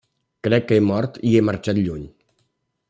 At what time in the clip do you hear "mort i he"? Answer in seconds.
0.85-1.45